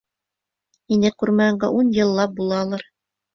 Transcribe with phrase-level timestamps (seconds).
[0.93, 2.89] Һине күрмәгәнгә ун йыллап булалыр.